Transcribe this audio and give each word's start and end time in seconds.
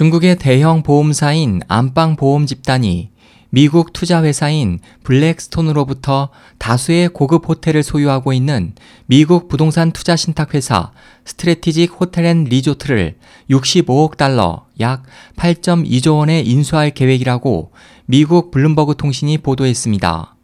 중국의 0.00 0.36
대형 0.36 0.82
보험사인 0.82 1.60
안방보험 1.68 2.46
집단이 2.46 3.10
미국 3.50 3.92
투자회사인 3.92 4.78
블랙스톤으로부터 5.04 6.30
다수의 6.56 7.10
고급 7.10 7.46
호텔을 7.46 7.82
소유하고 7.82 8.32
있는 8.32 8.72
미국 9.04 9.48
부동산 9.48 9.92
투자 9.92 10.16
신탁회사 10.16 10.92
스트레티직 11.26 12.00
호텔 12.00 12.24
앤 12.24 12.44
리조트를 12.44 13.16
65억 13.50 14.16
달러 14.16 14.64
약 14.80 15.02
8.2조 15.36 16.16
원에 16.16 16.40
인수할 16.40 16.92
계획이라고 16.92 17.70
미국 18.06 18.50
블룸버그 18.52 18.96
통신이 18.96 19.36
보도했습니다. 19.36 20.34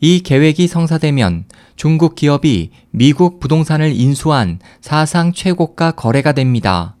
이 0.00 0.18
계획이 0.18 0.66
성사되면 0.66 1.44
중국 1.76 2.16
기업이 2.16 2.70
미국 2.90 3.38
부동산을 3.38 3.94
인수한 3.94 4.58
사상 4.80 5.32
최고가 5.32 5.92
거래가 5.92 6.32
됩니다. 6.32 6.96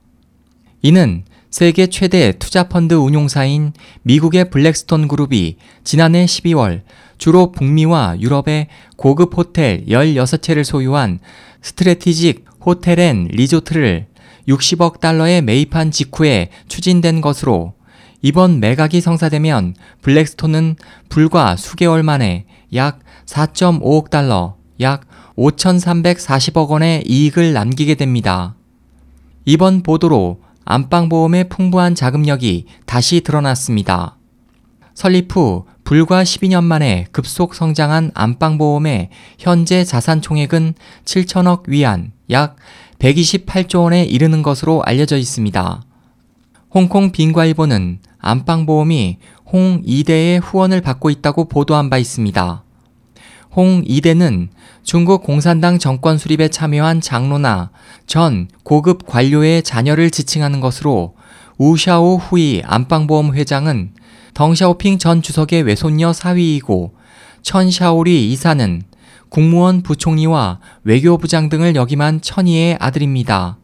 이는 0.80 1.24
세계 1.54 1.86
최대 1.86 2.32
투자 2.32 2.64
펀드 2.64 2.94
운용사인 2.94 3.74
미국의 4.02 4.50
블랙스톤 4.50 5.06
그룹이 5.06 5.54
지난해 5.84 6.24
12월 6.24 6.82
주로 7.16 7.52
북미와 7.52 8.16
유럽의 8.18 8.66
고급 8.96 9.38
호텔 9.38 9.84
16채를 9.86 10.64
소유한 10.64 11.20
스트레티직 11.62 12.44
호텔 12.60 12.98
앤 12.98 13.28
리조트를 13.30 14.08
60억 14.48 14.98
달러에 14.98 15.42
매입한 15.42 15.92
직후에 15.92 16.48
추진된 16.66 17.20
것으로 17.20 17.74
이번 18.20 18.58
매각이 18.58 19.00
성사되면 19.00 19.76
블랙스톤은 20.02 20.74
불과 21.08 21.54
수개월 21.54 22.02
만에 22.02 22.46
약 22.74 22.98
4.5억 23.26 24.10
달러, 24.10 24.56
약 24.80 25.06
5,340억 25.36 26.70
원의 26.70 27.04
이익을 27.06 27.52
남기게 27.52 27.94
됩니다. 27.94 28.56
이번 29.44 29.84
보도로 29.84 30.42
안방보험의 30.64 31.48
풍부한 31.48 31.94
자금력이 31.94 32.66
다시 32.86 33.20
드러났습니다. 33.20 34.16
설립 34.94 35.34
후 35.34 35.66
불과 35.84 36.22
12년 36.22 36.64
만에 36.64 37.06
급속 37.12 37.54
성장한 37.54 38.12
안방보험의 38.14 39.10
현재 39.38 39.84
자산 39.84 40.22
총액은 40.22 40.74
7천억 41.04 41.68
위안, 41.68 42.12
약 42.30 42.56
128조 42.98 43.82
원에 43.82 44.04
이르는 44.04 44.42
것으로 44.42 44.82
알려져 44.84 45.18
있습니다. 45.18 45.82
홍콩 46.70 47.12
빈과일보는 47.12 47.98
안방보험이 48.18 49.18
홍 49.52 49.82
2대의 49.82 50.40
후원을 50.42 50.80
받고 50.80 51.10
있다고 51.10 51.44
보도한 51.48 51.90
바 51.90 51.98
있습니다. 51.98 52.64
홍 53.56 53.84
이대는 53.86 54.48
중국 54.82 55.22
공산당 55.22 55.78
정권 55.78 56.18
수립에 56.18 56.48
참여한 56.48 57.00
장로나 57.00 57.70
전 58.06 58.48
고급 58.64 59.06
관료의 59.06 59.62
자녀를 59.62 60.10
지칭하는 60.10 60.60
것으로 60.60 61.14
우샤오 61.56 62.16
후이 62.16 62.62
안방보험 62.64 63.34
회장은 63.34 63.92
덩샤오핑 64.34 64.98
전 64.98 65.22
주석의 65.22 65.62
외손녀 65.62 66.12
사위이고 66.12 66.94
천샤오리 67.42 68.32
이사는 68.32 68.82
국무원 69.28 69.82
부총리와 69.82 70.58
외교부장 70.82 71.48
등을 71.48 71.76
역임한 71.76 72.20
천이의 72.22 72.76
아들입니다. 72.80 73.58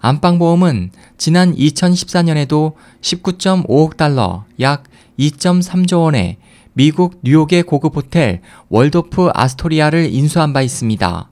안방보험은 0.00 0.90
지난 1.16 1.54
2014년에도 1.54 2.74
19.5억 3.00 3.96
달러, 3.96 4.44
약 4.60 4.84
2.3조 5.18 6.02
원의 6.02 6.36
미국 6.78 7.18
뉴욕의 7.24 7.64
고급 7.64 7.96
호텔 7.96 8.40
월도프 8.68 9.30
아스토리아를 9.34 10.14
인수한 10.14 10.52
바 10.52 10.62
있습니다. 10.62 11.28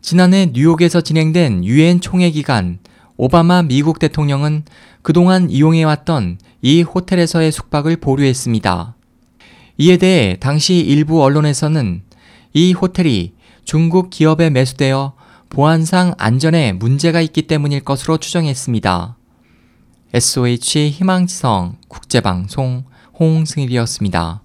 지난해 0.00 0.52
뉴욕에서 0.52 1.00
진행된 1.00 1.64
유엔 1.64 2.00
총회 2.00 2.30
기간 2.30 2.78
오바마 3.16 3.62
미국 3.62 3.98
대통령은 3.98 4.62
그동안 5.02 5.50
이용해왔던 5.50 6.38
이 6.60 6.82
호텔에서의 6.82 7.50
숙박을 7.50 7.96
보류했습니다. 7.96 8.94
이에 9.78 9.96
대해 9.96 10.36
당시 10.38 10.76
일부 10.76 11.24
언론에서는 11.24 12.02
이 12.52 12.72
호텔이 12.72 13.32
중국 13.64 14.10
기업에 14.10 14.48
매수되어 14.48 15.14
보안상 15.48 16.14
안전에 16.18 16.72
문제가 16.74 17.20
있기 17.20 17.48
때문일 17.48 17.80
것으로 17.80 18.16
추정했습니다. 18.18 19.16
SOH 20.14 20.90
희망지성 20.90 21.78
국제방송 21.88 22.84
홍승일이었습니다. 23.18 24.41